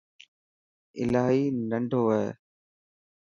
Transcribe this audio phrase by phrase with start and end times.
[1.03, 2.27] الاهي ننڊو هي.